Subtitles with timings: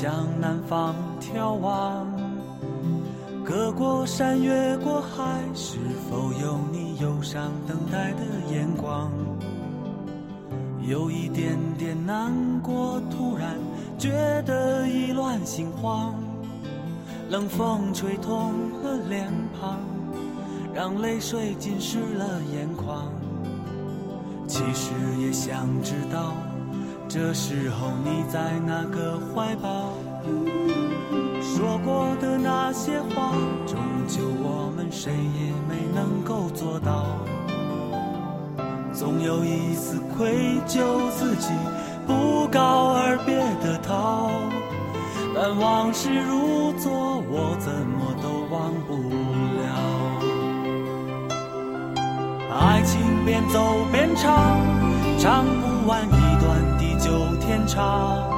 [0.00, 2.06] 向南方眺望。
[3.44, 5.76] 隔过山，越过海，是
[6.08, 9.10] 否有你忧伤等待的眼光？
[10.82, 13.56] 有一点点难过，突然
[13.98, 14.12] 觉
[14.46, 16.14] 得意乱心慌。
[17.28, 18.52] 冷风吹痛
[18.84, 19.28] 了脸
[19.60, 19.80] 庞，
[20.72, 23.12] 让泪水浸湿了眼眶。
[24.46, 26.34] 其实也想知道，
[27.08, 29.87] 这时候你在哪个怀抱？
[31.40, 33.32] 说过的那些话，
[33.66, 37.04] 终究我们谁也没能够做到。
[38.92, 41.52] 总有一丝愧疚，自己
[42.06, 44.30] 不告而别的逃。
[45.34, 48.94] 但往事如昨，我怎么都忘不
[49.58, 49.66] 了。
[52.60, 54.58] 爱情边走边唱，
[55.18, 57.10] 唱不完一段地久
[57.40, 58.37] 天长。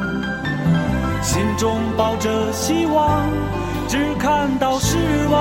[1.21, 3.29] 心中抱着希望，
[3.87, 4.97] 只看到失
[5.29, 5.39] 望。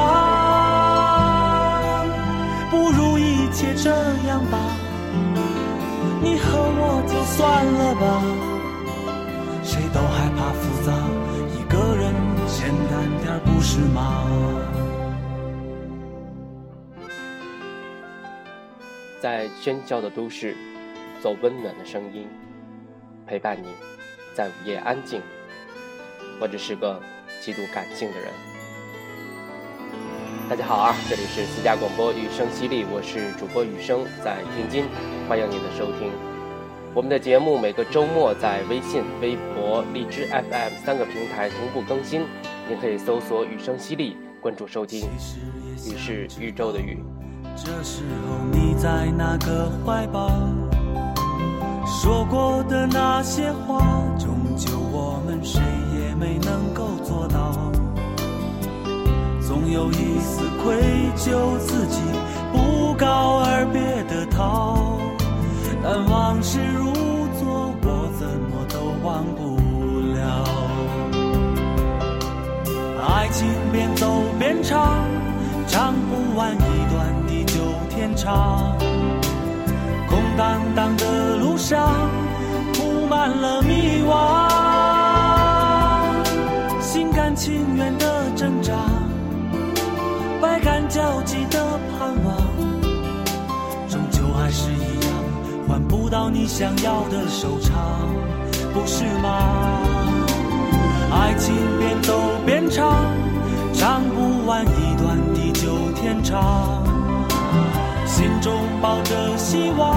[2.70, 3.90] 不如一切这
[4.28, 4.58] 样吧，
[6.22, 8.22] 你和我就算了吧，
[9.64, 10.92] 谁都害怕复杂，
[11.56, 12.14] 一个人
[12.46, 13.40] 简单点。
[13.44, 14.24] 不是吗？
[19.20, 20.56] 在喧嚣的都市，
[21.20, 22.28] 做温暖的声音，
[23.26, 23.68] 陪伴你，
[24.34, 25.20] 在午夜安静。
[26.40, 26.98] 我只是个
[27.42, 28.32] 极度感性的人。
[30.48, 34.86] 大家好啊，这里是私家广播雨声犀利，我是主播雨声，在天津，
[35.28, 36.10] 欢迎您的收听。
[36.94, 42.22] 我们的节目每个周末在微信、微博、荔枝 FM 三个平台同步更新。
[42.68, 45.06] 您可以搜索“雨声犀利”，关注收听。
[45.86, 46.98] 雨是宇宙的雨。
[47.54, 50.30] 这时候你在哪个怀抱？
[51.86, 53.78] 说过的那些话，
[54.18, 55.58] 终究我们是
[56.20, 57.72] 没能够做到。
[59.40, 60.76] 总有一丝愧
[61.16, 62.02] 疚，自己
[62.52, 64.98] 不告而别的逃。
[65.82, 66.92] 但往事如
[67.40, 69.56] 昨，我怎么都忘不
[70.14, 70.20] 了。
[73.08, 74.98] 爱情边走边唱，
[75.66, 76.58] 唱不完一
[76.92, 78.76] 段地久天长。
[80.06, 81.88] 空荡荡的路上，
[82.74, 84.39] 铺满了迷惘。
[90.90, 92.36] 焦急的盼望，
[93.88, 95.14] 终究还是一样，
[95.68, 98.08] 换不到你想要的收场，
[98.74, 99.78] 不是吗？
[101.12, 103.04] 爱情边走边唱，
[103.72, 106.82] 唱不完一段地久天长。
[108.04, 108.52] 心中
[108.82, 109.96] 抱着希望，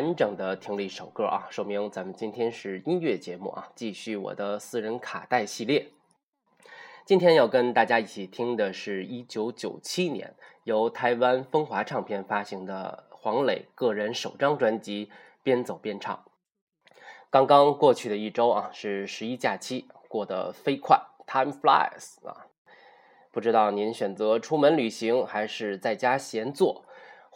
[0.00, 5.88] 完整的听了一首歌啊，说明咱们今天是音乐节目啊，继续我的私人卡带系列。
[7.04, 15.04] 今天要跟大家一起听的是一九九七年由台湾风华唱片发行的黄磊个人首张专辑
[15.42, 16.24] 《边走边唱》。
[17.28, 22.46] 刚刚过去的一周啊，是十一假期过得飞快，Time flies 啊。
[23.30, 26.86] 不知道您选择出门旅行，还是在家闲坐，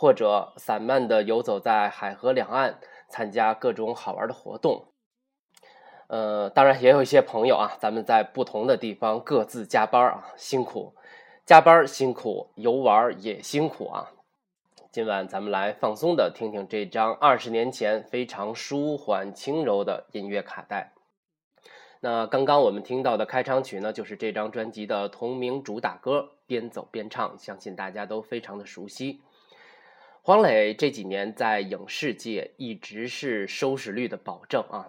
[0.05, 2.79] 或者散漫地游走在海河两岸，
[3.09, 4.89] 参加各种好玩的活动。
[6.09, 10.95] 呃，当然也有一些朋友啊，咱们在不同的地方各自加班啊，辛苦，
[11.47, 14.11] 加班辛苦，游玩也辛苦啊。
[14.93, 20.93] 今晚咱们来放松的听听这张二十年前非常舒缓轻柔的音乐卡带。
[22.01, 29.23] 那刚刚我们听到的开场曲呢，就是这张专辑的同名主打歌《边走边唱》，相信大家都非常的熟悉。
[30.27, 34.89] 黄磊这几年在影视界一直是收视率的保证啊，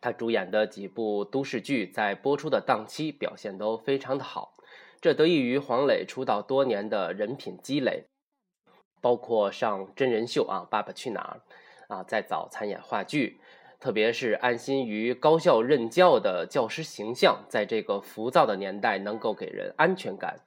[0.00, 4.54] 他主演的几部都市剧在播出的档期表现都非常的好，
[5.00, 8.04] 这得益于黄磊出道多年的人品积累，
[9.00, 11.40] 包括上真人秀啊《爸爸去哪儿》，
[11.92, 13.40] 啊再早参演话剧。
[13.80, 20.38] 特别是安心于高校任教的教师形象，在这个浮躁的年代能够给人安全感。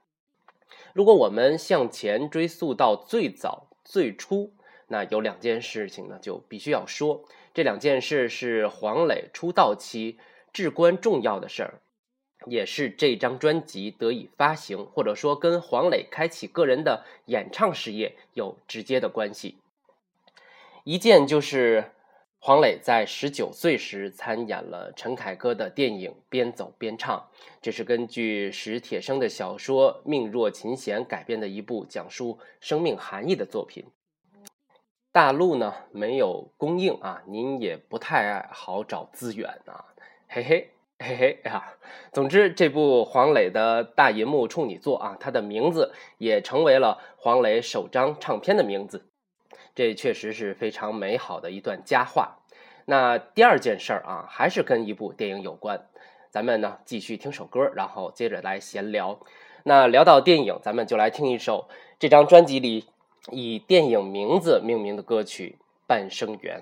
[0.93, 4.53] 如果我们向前追溯到最早最初，
[4.87, 7.23] 那有两件事情呢，就必须要说。
[7.53, 10.17] 这两件事是黄磊出道期
[10.51, 11.81] 至关重要的事儿，
[12.45, 19.57] 也是这张专辑得以发行，或者说跟黄磊开启个人的演唱事业有直接的关系。
[20.83, 21.91] 一件就是。
[22.45, 27.17] 黄磊在十九岁时参演了陈凯歌的电影《边走边唱》，
[27.61, 33.85] 这是根据史铁生的小说《命若琴弦》改编的一部讲述生命含义的作品。
[35.13, 39.85] 大陆呢没有公映啊，您也不太好找资源啊，
[40.27, 41.75] 嘿嘿嘿嘿呀。
[42.11, 49.05] 总之，这部黄磊的大银幕处女作啊，他的名字也成为了黄磊首张唱片的名字。
[49.75, 52.39] 这确实是非常美好的一段佳话。
[52.85, 55.87] 那第二件事儿啊，还是跟一部电影有关。
[56.29, 59.19] 咱们呢继续听首歌，然后接着来闲聊。
[59.63, 62.85] 那聊到电影，咱们就来听一首这张专辑里
[63.31, 66.59] 以电影名字命名的歌曲《半生缘》。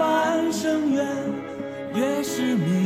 [0.00, 1.04] 半生缘，
[1.94, 2.79] 越是迷。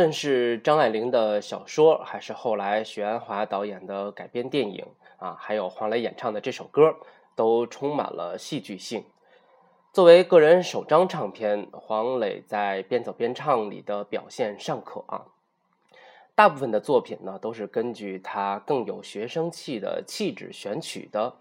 [0.00, 4.86] 无论是张爱玲的小说，还是后来许鞍华导演的改编电影
[5.18, 6.96] 啊，还有黄磊演唱的这首歌，
[7.36, 9.04] 都充满了戏剧性。
[9.92, 15.26] 作为个人首张唱片，黄磊在边走边唱里的表现尚可啊。
[16.34, 21.36] 大部分的作品呢，都是根据他更有学生气的气质选取的。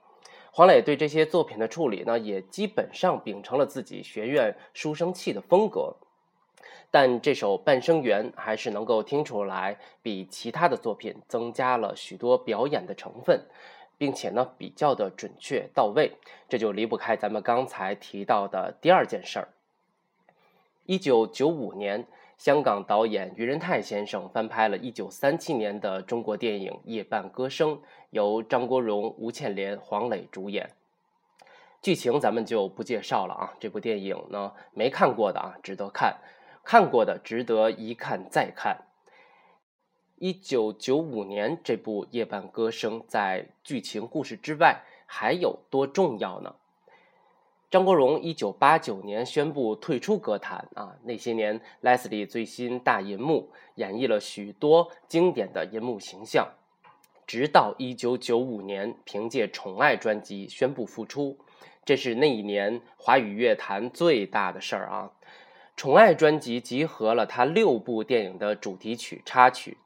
[0.51, 5.95] 黄磊对这些作品的处理呢，也基本上秉承了自己学院书生气的风格。
[6.91, 13.46] 但这首《半生缘》还是能够听出来，比其他的作品增加了许多表演的成分，
[13.98, 16.13] 并且呢比较的准确到位。
[16.48, 19.50] 这就离不开咱们刚才提到的第二件事儿。
[20.88, 22.08] 一九九五年，
[22.39, 27.75] 香港导演余仁泰先生翻拍了一九三七年的中国电影《夜半歌声》，
[28.10, 30.72] 由张国荣、吴倩莲、黄磊主演。
[31.84, 36.17] 剧情咱们就不介绍了啊，这部电影呢没看过的啊，值得看。
[36.71, 38.85] 看过的值得一看再看。
[40.17, 46.53] 一九九五年这部《夜半歌声》在剧情故事之外还有多重要呢？
[47.71, 56.49] 张国荣一九八九年宣布退出歌坛啊，那些年 Leslie 最新大银幕演绎了许多经典的银幕形象，
[57.25, 61.39] 直到一九九五年凭借《宠爱》专辑宣布复出，
[61.83, 65.11] 这是那一年华语乐坛最大的事儿啊。
[65.79, 69.77] 《宠爱》专辑集合了他六部电影的主题曲、插曲，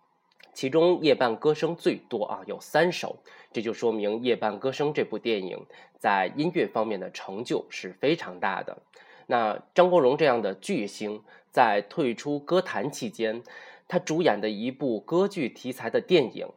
[0.51, 3.17] 其中《夜半歌声》最多啊，有三首，
[3.51, 5.67] 这就说明《夜半歌声》这部电影
[6.00, 8.79] 在音乐方面的成就是非常大的。
[9.27, 11.21] 那张国荣这样的巨星
[11.51, 13.43] 在退出歌坛期间，
[13.88, 16.47] 他主演的一部歌剧题材的电影，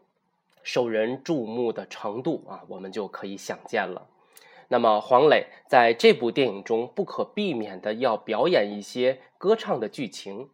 [0.63, 4.07] 受人注目的程度啊，我们就可以想见了。
[4.69, 10.51] 那么黄磊在这部电影中不可避免的要表演一些歌唱的剧情，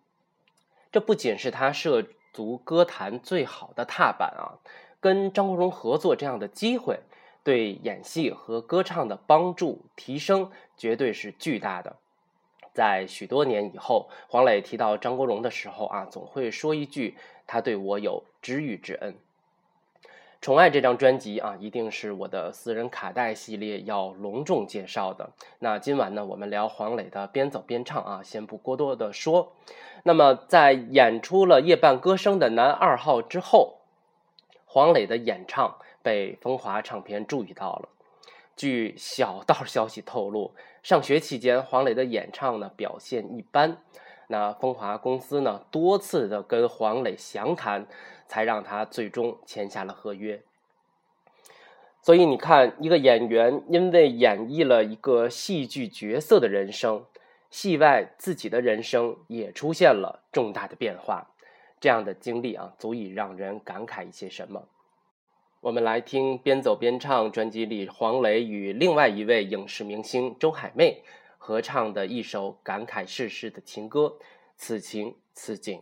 [0.91, 4.61] 这不仅是他涉足歌坛最好的踏板啊，
[5.01, 7.01] 跟张国荣合作这样的机会，
[7.43, 11.97] 对演戏和歌唱的帮助提升绝对是巨大的。
[12.75, 17.17] 在许多年以后，黄磊提到张国荣的时候啊，总会说一句
[17.47, 19.13] ：“他对我有知遇之恩。”
[20.43, 25.31] 《宠爱》这张专辑啊，一定是我的私人卡带系列要隆重介绍的。
[25.61, 29.53] 那今晚呢，我们聊黄磊的边走边唱啊，先不过多的说。
[30.03, 33.83] 那么，在演出了《夜半歌声》的男二号之后，
[34.67, 37.89] 黄磊的演唱被风华唱片注意到了。
[38.57, 43.81] 据小道消息透露，上学期间黄磊的演唱呢表现一般，
[44.29, 47.87] 那风华公司呢多次的跟黄磊详谈。
[48.29, 50.41] 才让他最终签下了合约。
[52.01, 57.05] 所以你看，一个演员因为演绎了一个戏剧角色的人生，
[57.51, 61.29] 戏外自己的人生也出现了重大的变化。
[61.79, 64.67] 这样的经历啊，足以让人感慨一些什么。
[65.61, 71.03] 我们来听《边走边唱》专辑里黄磊与另外一位影视明星周海媚
[71.45, 74.17] 合唱的一首感慨世事的情歌
[74.57, 75.77] 《此情此景》。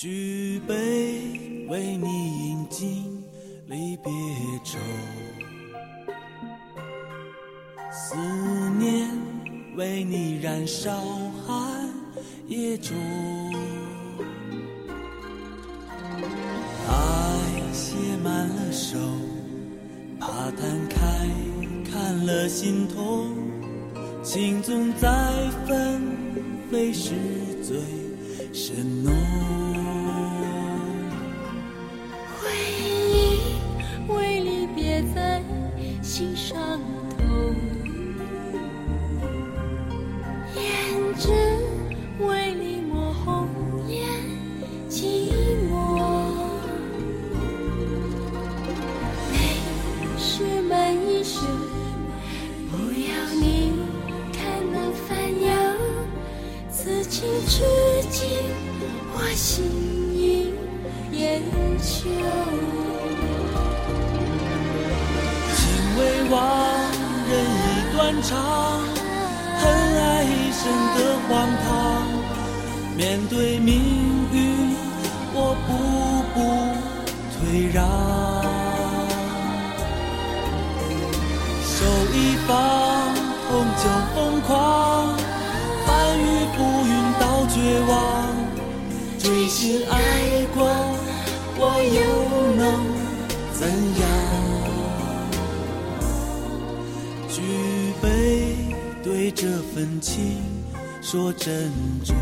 [0.00, 3.20] 举杯为你饮尽
[3.66, 4.12] 离别
[4.62, 4.78] 愁，
[7.90, 8.14] 思
[8.78, 9.10] 念
[9.74, 11.02] 为你燃烧
[11.44, 11.90] 寒
[12.46, 12.96] 夜中，
[16.86, 18.96] 爱写满了手，
[20.20, 21.28] 怕摊开
[21.90, 23.34] 看了心痛，
[24.22, 26.00] 情总在纷
[26.70, 27.16] 飞时
[27.64, 27.76] 最
[28.58, 30.07] 深浓。
[99.40, 100.42] 这份情
[101.00, 101.70] 说珍
[102.04, 102.16] 重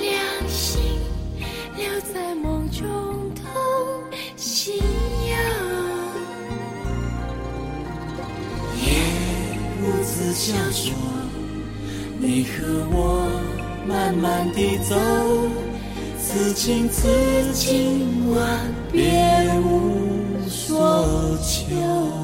[0.00, 0.80] 两心
[1.76, 2.86] 留在梦中
[3.34, 3.44] 同
[4.36, 5.34] 心游
[8.86, 8.88] 夜
[9.80, 10.94] 如此相说
[12.20, 13.28] 你和我
[13.84, 14.94] 慢慢地走
[16.22, 17.08] 此情此
[17.52, 18.38] 景我
[18.92, 22.17] 别无所求。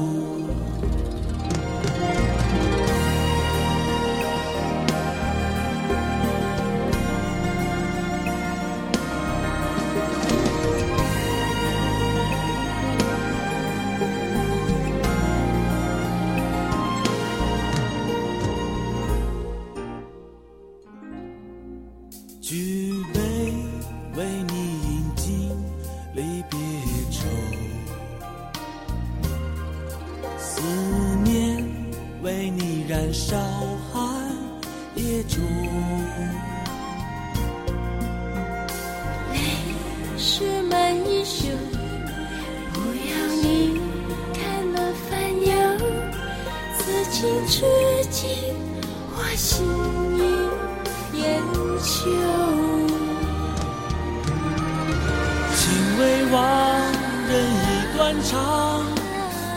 [58.25, 58.83] 尝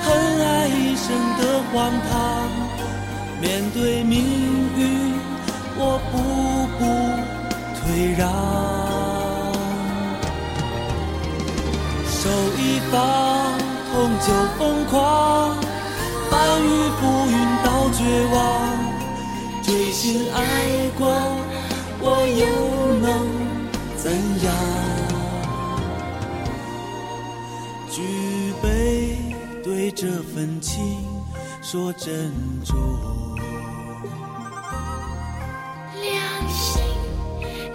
[0.02, 0.06] 恨
[0.46, 1.06] 爱一生
[1.38, 1.40] 的
[1.72, 2.12] 荒唐，
[3.40, 4.20] 面对命
[4.76, 4.80] 运，
[5.78, 6.14] 我步
[6.78, 6.80] 步
[7.80, 8.20] 退让。
[12.10, 12.28] 手
[12.58, 12.60] 一
[12.92, 12.96] 放，
[13.90, 14.28] 痛就
[14.58, 14.92] 疯狂，
[16.30, 17.98] 翻云覆云到绝
[18.34, 18.36] 望。
[19.62, 20.36] 追寻爱
[20.98, 21.02] 过，
[22.00, 22.04] 我
[22.36, 22.42] 又
[30.00, 30.78] 这份情。
[31.60, 32.32] 说珍
[32.64, 32.78] 重，
[36.00, 36.80] 两心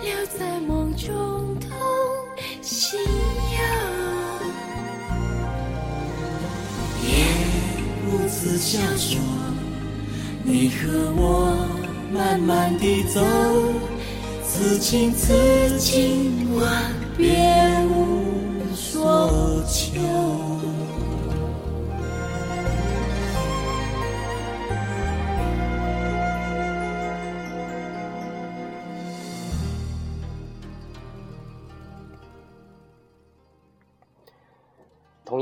[0.02, 1.70] 留在梦中同
[2.62, 3.60] 心游，
[7.06, 7.12] 夜
[8.06, 9.20] 如此相说，
[10.44, 11.68] 你和我
[12.14, 13.22] 慢慢地走，
[14.48, 17.36] 此情此景，万别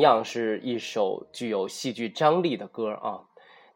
[0.01, 3.21] 一样是一首具有戏剧张力的歌啊！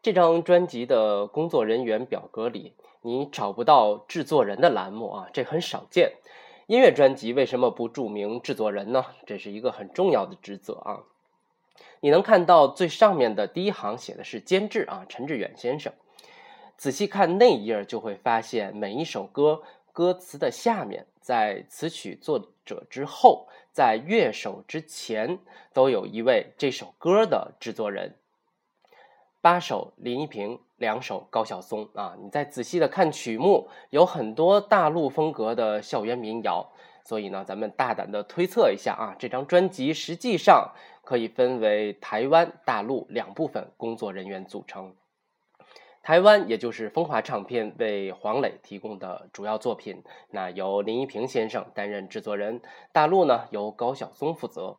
[0.02, 6.14] 这张专辑的工作人员表格里，你找不到制作人的栏目啊，这很少见。
[6.66, 9.06] 音乐专辑为什么不注明制作人呢？
[9.24, 11.04] 这是一个很重要的职责啊！
[12.00, 15.92] 你能看到最上面的第一行写的是监制啊，陈志远先生。
[16.76, 19.62] 仔细看那一页，就会发现每一首歌
[19.92, 23.46] 歌词的下面，在词曲作者之后。
[23.76, 25.38] 在乐手之前，
[25.74, 28.14] 都有一位这首歌的制作人。
[29.42, 32.16] 八首林依萍，两首高晓松啊！
[32.18, 36.72] 你再仔细的看曲目，有很多大陆风格的校园民谣。
[37.04, 40.72] 所以呢，咱们大胆的推测一下啊，这张专辑实际上
[41.04, 44.94] 可以分为台湾、大陆两部分工作人员组成。
[46.06, 52.60] 台湾也就是风华唱片为黄磊提供的主要作品，那由林依萍先生担任制作人；
[52.92, 54.76] 大陆呢由高晓松负责。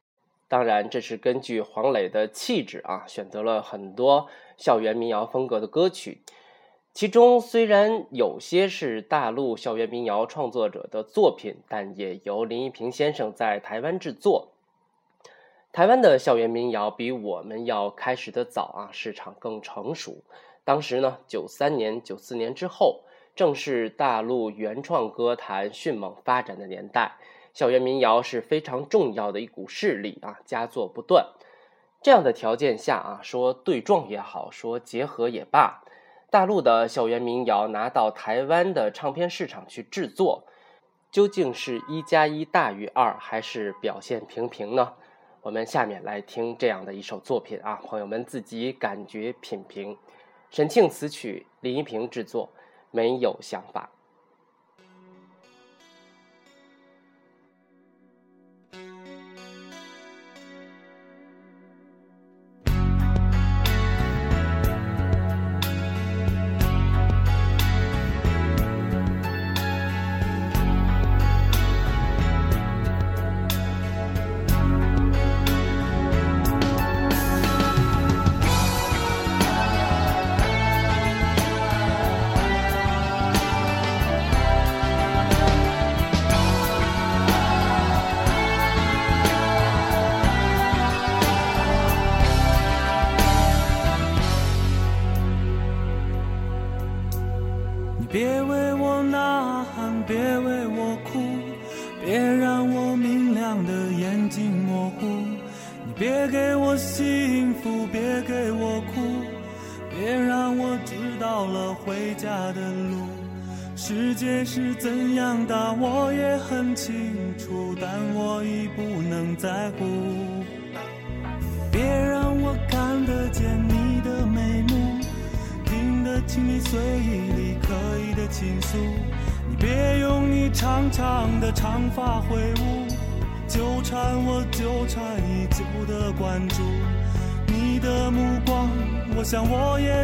[0.47, 6.21] 当然，这是根据黄磊的气质啊，选择了很多校园民谣风格的歌曲。
[6.93, 14.47] 其中虽然有些是大陆校园民谣创作者的作品，但也由林依萍先生在台湾制作。
[15.73, 20.23] 台湾的校园民谣比我们要开始的早啊，市场更成熟。
[20.67, 23.05] 当时呢，九三年、九四年之后，
[23.37, 27.13] 正是大陆原创歌坛迅猛发展的年代，
[27.53, 31.27] 校园民谣是非常重要的一股势力啊，佳作不断。
[32.01, 35.85] 这样的条件下啊，说对撞也好，说结合也罢，
[36.29, 40.43] 大陆的校园民谣拿到台湾的唱片市场去制作，
[41.09, 44.95] 究竟是一加一大于二，还是表现平平呢？
[45.43, 49.97] 我们下面来听这样的一首作品啊，朋友们自己感觉品评。
[50.49, 52.49] 沈庆词曲，林依萍制作，
[52.91, 53.91] 没有想法。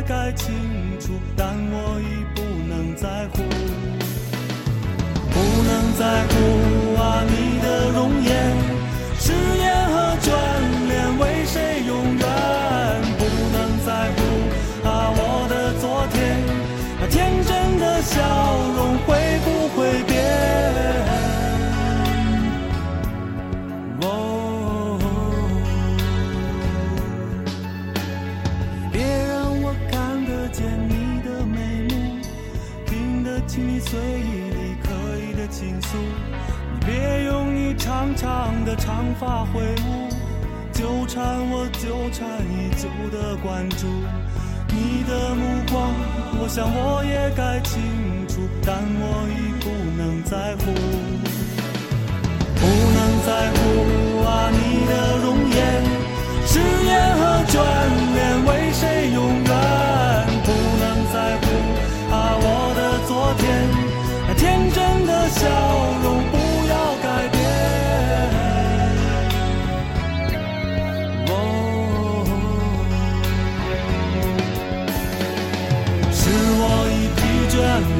[0.07, 0.53] 该清
[0.99, 3.41] 楚，但我已不能在乎，
[5.31, 6.33] 不能在乎
[7.01, 8.31] 啊你的容颜，
[9.17, 10.27] 誓言和眷
[10.87, 12.25] 恋为谁永远？
[13.17, 14.19] 不能在乎
[14.87, 16.17] 啊我的昨天，
[16.99, 18.42] 那天真的笑。
[38.23, 40.07] 长的长发挥舞，
[40.71, 43.85] 纠缠我纠缠已久的关注。
[44.69, 45.91] 你的目光，
[46.39, 47.83] 我想我也该清
[48.29, 49.67] 楚，但我已不
[49.99, 50.71] 能在乎。
[52.55, 52.63] 不
[52.95, 55.83] 能在乎啊你的容颜，
[56.47, 57.59] 誓言和眷
[58.15, 59.51] 恋为谁永远？
[60.45, 61.45] 不能在乎
[62.09, 62.47] 啊我
[62.79, 63.43] 的昨天，
[64.29, 65.43] 那天真的笑
[66.01, 66.23] 容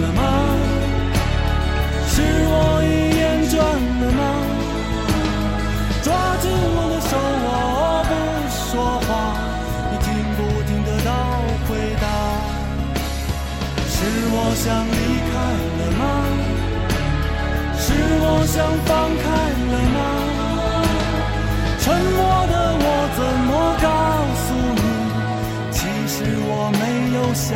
[0.01, 0.21] 了吗？
[2.07, 4.21] 是我已厌倦了吗？
[6.03, 6.07] 抓
[6.41, 7.11] 紧我的手，
[7.45, 7.47] 我
[8.09, 8.11] 不
[8.51, 8.71] 说
[9.07, 9.09] 话，
[9.89, 11.09] 你听不听得到
[11.67, 11.69] 回
[12.01, 12.05] 答？
[13.87, 13.95] 是
[14.31, 14.95] 我想离
[15.31, 15.33] 开
[15.79, 16.01] 了吗？
[17.77, 17.85] 是
[18.21, 18.91] 我想放
[19.23, 19.25] 开
[19.71, 19.97] 了吗？
[21.79, 22.85] 沉默的我
[23.17, 23.85] 怎么告
[24.43, 24.47] 诉
[24.79, 24.83] 你？
[25.71, 26.15] 其实
[26.45, 26.81] 我没
[27.15, 27.51] 有想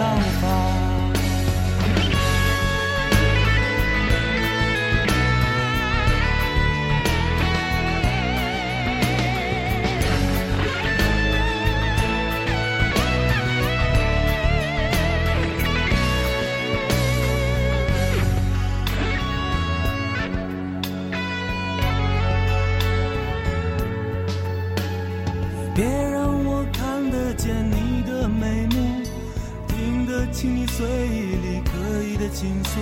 [32.37, 32.79] 倾诉。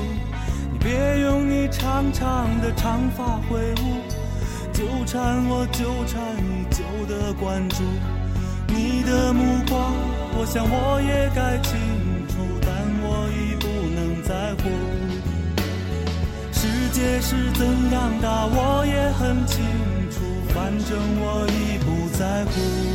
[0.70, 4.04] 你别用你长长的长发挥舞，
[4.74, 7.84] 纠缠我纠缠已久的关注。
[8.68, 9.94] 你的目光，
[10.38, 11.80] 我想我也该清
[12.28, 12.70] 楚，但
[13.02, 13.66] 我已不
[13.96, 14.64] 能在乎。
[16.52, 19.64] 世界是怎样大，我也很清
[20.12, 20.20] 楚，
[20.54, 22.95] 反正我已不在乎。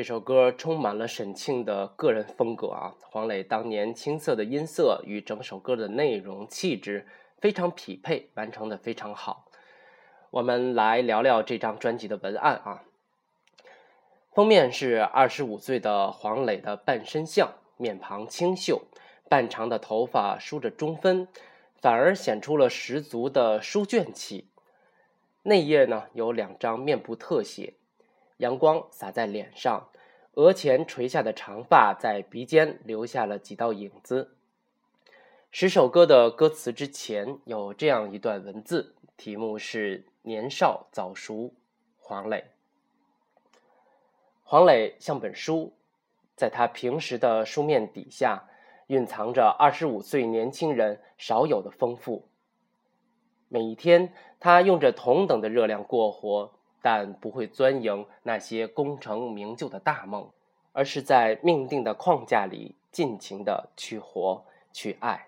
[0.00, 9.44] 这首歌充满了沈庆的个人风格啊，黄磊当年青涩的音色与整首歌的内容气质非常匹配，完成的非常好。
[10.30, 12.82] 我们来聊聊这张专辑的文案啊。
[14.32, 18.80] 封面是二十五岁的黄磊的半身像，面庞清秀，
[19.28, 21.28] 半长的头发梳着中分，
[21.74, 24.48] 反而显出了十足的书卷气。
[25.42, 27.74] 内页呢有两张面部特写，
[28.38, 29.89] 阳光洒在脸上，
[30.34, 34.36] 额前垂下的长发在鼻尖留下了几道影子。
[35.50, 41.52] 十首歌的歌词之前有这样一段文字，题目是“年少早熟”，
[41.98, 42.44] 黄磊。
[44.44, 45.74] 黄磊像本书，
[46.36, 48.48] 在他平时的书面底下，
[48.86, 52.28] 蕴藏着二十五岁年轻人少有的丰富。
[53.48, 60.30] 每一天，他用着同等的热量过活，但不会钻营那些功成名就的大梦，
[60.72, 65.26] 而是在命定的框架里尽情的去活、去爱。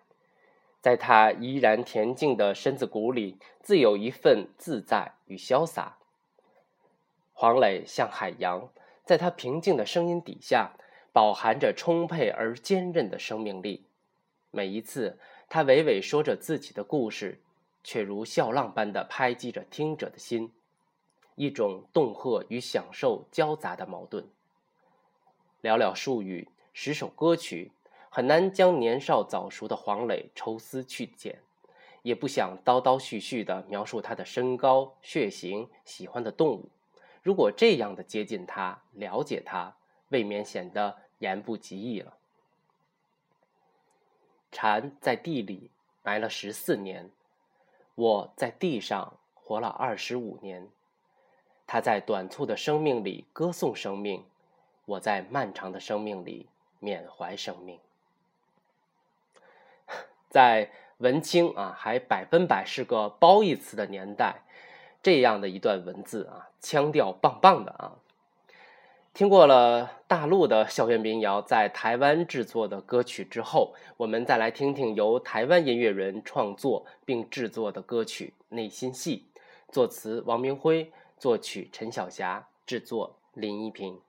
[0.81, 5.99] 在他依然恬静的身子骨里，自有一份自在与潇洒。
[7.33, 8.69] 黄磊像海洋，
[9.05, 10.73] 在他平静的声音底下，
[11.13, 13.85] 饱含着充沛而坚韧的生命力。
[14.51, 17.41] 每一次，他娓娓说着自己的故事，
[17.85, 20.53] 却如笑浪般的拍击着听者的心，
[21.43, 24.25] 一种恫吓与享受交杂的矛盾。
[25.61, 27.73] 寥寥数语，十首歌曲，
[28.11, 31.41] 很难将年少早熟的黄磊抽丝去剪，
[32.03, 36.69] 也不想叨叨絮絮地描述他的身高、血型、喜欢的动物。
[37.25, 39.75] 如果这样的接近他、了解他，
[40.11, 42.19] 未免显得言不及义了。
[44.53, 45.73] 蝉在地里
[46.05, 47.11] 埋了十四年，
[47.97, 50.71] 我在地上活了二十五年。
[51.73, 54.23] 他在短促的生命里歌颂生命，
[54.85, 56.47] 我在漫长的生命里
[56.81, 57.79] 缅怀生命。
[60.29, 64.43] 在文青啊还百分百是个褒义词的年代，
[65.03, 67.97] 这样的一段文字啊，腔调棒棒的啊。
[69.15, 79.25] 听过了大陆的校园民谣在台湾制作的歌曲之后，我们再来听听由台湾音乐人创作并制作的歌曲《内心戏》，
[79.73, 84.03] 作词王明辉，作曲陈晓霞，制作林依萍。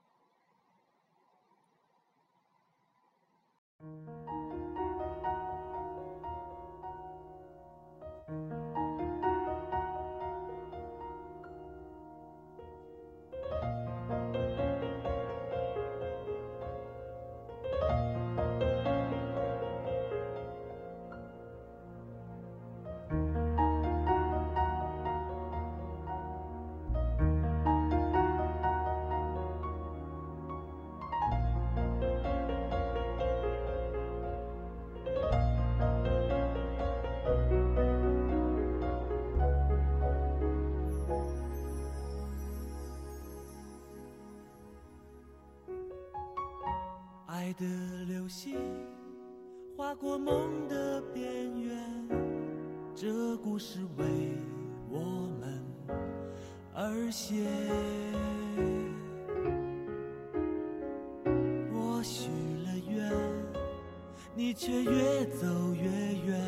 [64.36, 65.88] 你却越走越
[66.26, 66.44] 远，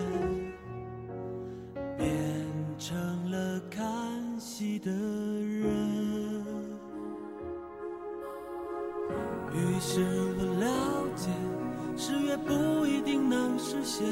[1.97, 2.09] 变
[2.77, 3.81] 成了看
[4.41, 5.73] 戏的人。
[9.55, 10.03] 于是
[10.37, 10.67] 我了
[11.15, 11.31] 解，
[11.97, 14.05] 誓约不一定能实现，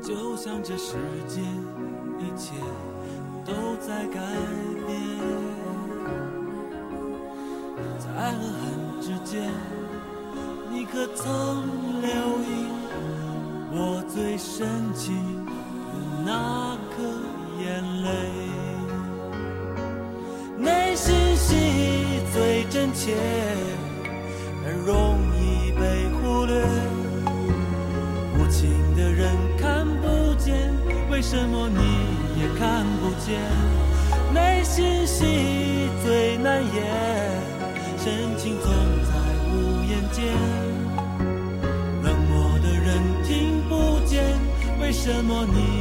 [0.00, 0.94] 就像这世
[1.26, 1.40] 界
[2.20, 2.54] 一切
[3.44, 3.52] 都
[3.84, 4.20] 在改
[4.86, 4.96] 变，
[7.98, 9.50] 在爱和恨之间，
[10.70, 12.08] 你可曾留
[12.42, 12.75] 意
[13.78, 15.52] 我最深情的
[16.24, 17.02] 那颗
[17.60, 18.08] 眼泪？
[20.56, 23.12] 内心戏最真切。
[45.06, 45.75] 什么你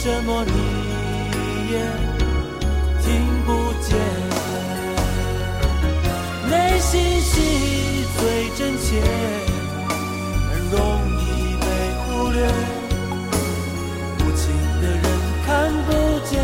[0.00, 0.52] 什么你
[1.72, 1.76] 也
[3.02, 3.50] 听不
[3.82, 3.98] 见，
[6.48, 9.02] 内心戏最真切，
[10.48, 10.78] 很容
[11.18, 11.20] 易
[11.56, 11.66] 被
[11.98, 12.46] 忽略，
[14.20, 14.40] 无情
[14.80, 15.02] 的人
[15.44, 15.48] 看
[15.84, 15.90] 不
[16.24, 16.38] 见，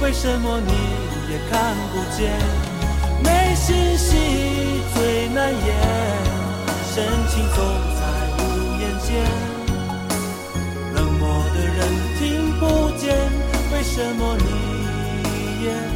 [0.00, 0.72] 为什么你
[1.30, 2.32] 也看不见，
[3.22, 4.16] 内心戏
[4.94, 5.62] 最难演，
[6.94, 7.62] 深情总
[8.00, 8.02] 在
[8.38, 8.40] 无
[8.80, 9.53] 言间。
[13.84, 15.93] 什么你也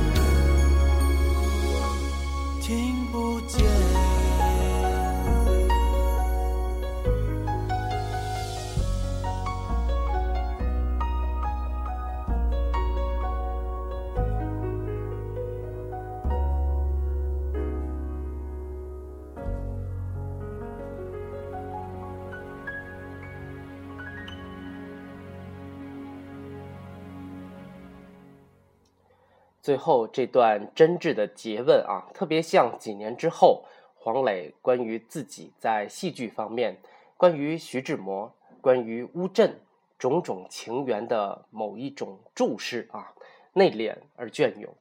[29.68, 33.66] 最后这段真挚的诘问啊，特别像几年之后
[33.98, 36.78] 黄磊关于自己在戏剧方面、
[37.18, 39.61] 关于徐志摩、关于乌镇
[39.98, 43.12] 种种情缘的某一种注释啊，
[43.52, 44.74] 内敛而隽永。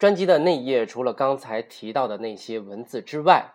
[0.00, 3.52] 专辑的内页除了刚才提到的那些文字之外，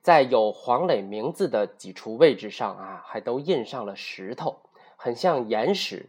[0.00, 4.60] 在有黄磊名字的几处位置上啊，还都印上了石头，
[4.94, 6.08] 很像岩石。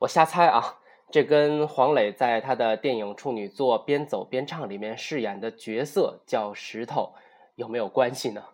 [0.00, 0.77] 我瞎猜啊。
[1.10, 7.14] 这跟黄磊在他的电影处女作《边走边唱》里面饰演的角色叫石头
[7.54, 8.44] 有没有关系呢？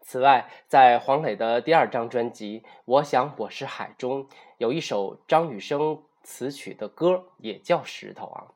[0.00, 4.26] 此外，在黄磊的第二张专辑《我想我是海》中，
[4.56, 8.46] 有一首张雨生词曲的歌也叫《石头》啊。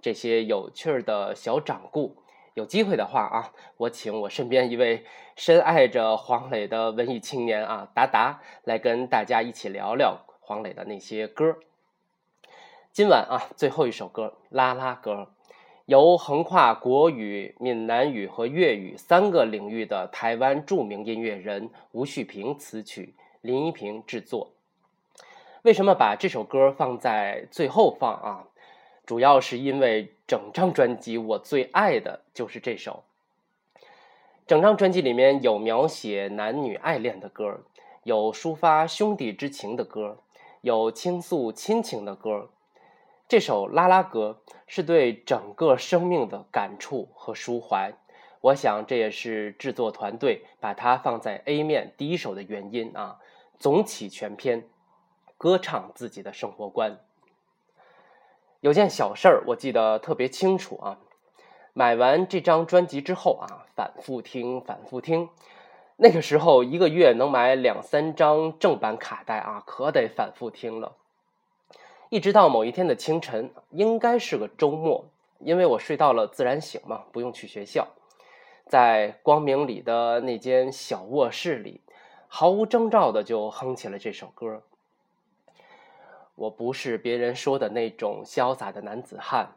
[0.00, 2.22] 这些有趣儿的小掌故，
[2.54, 5.04] 有机会的话啊，我请我身边一位
[5.34, 11.56] 深爱着黄磊的文艺青年啊，达达来跟大家一起聊聊黄磊的那些歌。
[12.92, 15.28] 今晚啊，最后一首歌《拉拉歌》，
[15.86, 24.50] 由横跨国语、闽南语和粤语三个领域的台湾著名音乐人吴旭平词曲，林依萍制作。
[25.62, 28.48] 为什么把这首歌放在最后放啊？
[29.06, 33.04] 主要是因为整张专辑我最爱的就是这首。
[34.48, 37.60] 整张专辑里面有描写男女爱恋的歌，
[38.02, 40.18] 有抒发兄弟之情的歌，
[40.62, 42.50] 有倾诉亲情的歌。
[43.30, 47.92] 这首《拉拉歌》是对整个生命的感触和抒怀，
[48.40, 53.20] 我想这也是制作团队把它放在 A 面第一首的原因啊。
[53.60, 54.68] 总起全篇，
[55.38, 56.98] 歌唱自己的生活观。
[58.58, 60.98] 有件小事儿我记得特别清楚啊，
[61.72, 65.28] 买完这张专辑之后啊，反复听，反复听。
[65.98, 70.96] 那个时候一个月能买两三张正版卡带啊，可得反复听了。
[72.10, 75.04] 一直到某一天的清晨，应该是个周末，
[75.38, 77.86] 因为我睡到了自然醒嘛，不用去学校，
[78.66, 81.80] 在光明里的那间小卧室里，
[82.26, 84.64] 毫无征兆的就哼起了这首歌。
[86.34, 89.52] 我不是别人说的那种潇洒的男子汉，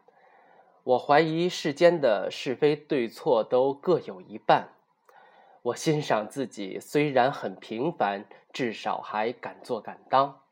[0.84, 4.70] 我怀疑世间的是非对错都各有一半，
[5.64, 10.43] 我欣赏自己虽然很平凡，至少还敢做敢当。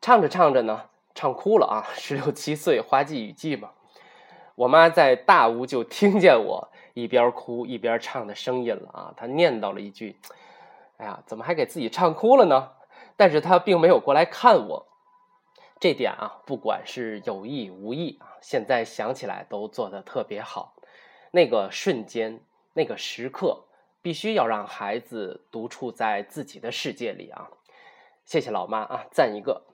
[0.00, 1.86] 唱着唱着呢，唱哭了啊！
[1.94, 3.72] 十六七岁，花季雨季嘛。
[4.54, 9.14] 我妈在大屋就听见我一边哭一边唱的声音了啊！
[9.14, 10.18] 她念叨了一句
[10.96, 12.70] ：“哎呀，怎么还给自己唱哭了呢？”
[13.16, 14.86] 但是她并没有过来看我。
[15.78, 20.74] 这点啊，不管是有意无意啊，现在想起来都做得特别好。
[21.30, 22.40] 那个瞬间，
[22.72, 23.64] 那个时刻，
[24.00, 27.50] 必须要让孩子独处在自己的世界里啊！
[28.24, 29.66] 谢谢老妈啊，赞一个。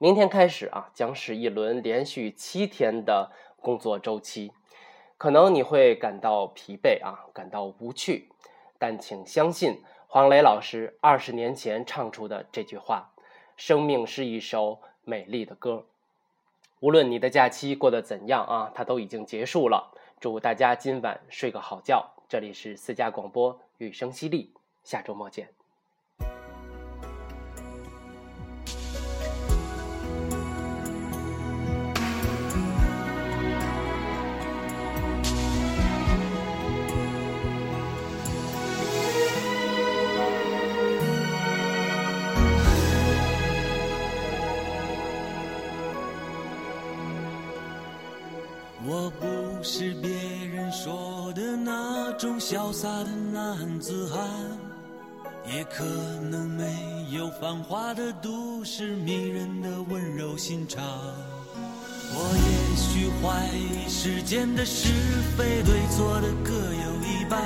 [0.00, 4.52] 明天开始啊，将是一轮连续七天的工作周期，
[5.16, 8.28] 可能你会感到疲惫啊，感到无趣，
[8.78, 13.10] 但请相信黄磊老师二十年前唱出的这句话：
[13.56, 15.84] 生命是一首美丽的歌。
[16.78, 19.92] 无论你的假期过得怎样啊，它都已经结束了。
[20.20, 22.14] 祝大家今晚睡个好觉。
[22.28, 24.50] 这里是私家广播，雨声淅沥，
[24.84, 25.57] 下周末见。
[57.48, 60.84] 繁华的都市迷人的温柔心肠。
[62.12, 64.92] 我也许怀疑世间的是
[65.34, 67.40] 非对错的各有一半，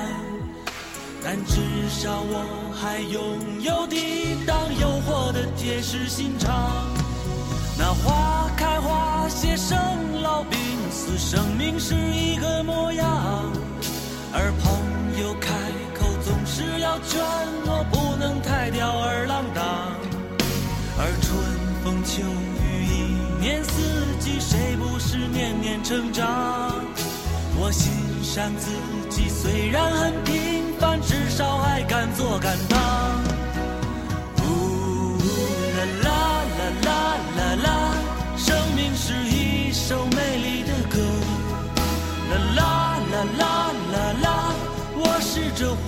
[1.23, 2.43] 但至少我
[2.75, 6.85] 还拥有抵挡诱惑的铁石心肠。
[7.79, 10.59] 那花开花谢，生老病
[10.91, 13.49] 死，生命是一个模样。
[14.33, 15.47] 而朋友开
[15.97, 17.21] 口总是要劝
[17.65, 19.72] 我不能太吊儿郎当。
[22.15, 23.71] 秋雨，一年四
[24.19, 26.23] 季，谁不是年年成长？
[27.57, 27.91] 我欣
[28.23, 28.69] 赏自
[29.09, 32.79] 己，虽然很平凡，至少还敢做敢当。
[34.45, 35.17] 呜
[35.73, 36.07] 啦啦
[36.53, 37.67] 啦啦啦啦，
[38.37, 41.01] 生命是一首美丽的歌。
[42.29, 43.41] 啦啦啦啦
[43.91, 44.53] 啦啦，
[44.97, 45.73] 我试着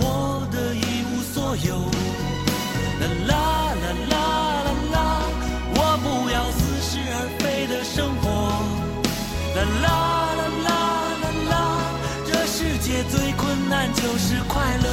[13.96, 14.85] 就是快乐。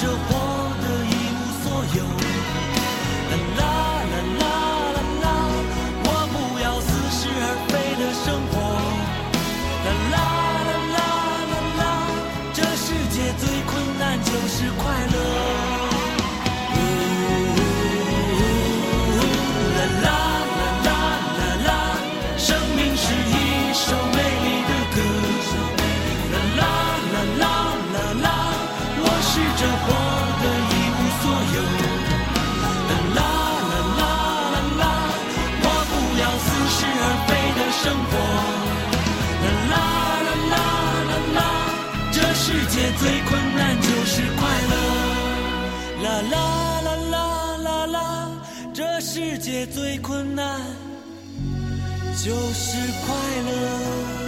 [0.00, 0.39] 着
[46.22, 48.30] 啦啦啦啦啦，
[48.74, 50.60] 这世界最困难
[52.22, 53.14] 就是快
[53.46, 54.19] 乐。